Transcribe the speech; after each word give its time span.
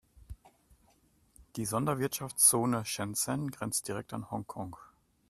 Die 1.57 1.65
Sonderwirtschaftszone 1.67 2.85
Shenzhen 2.85 3.51
grenzt 3.51 3.87
direkt 3.87 4.13
an 4.15 4.31
Hongkong. 4.31 4.75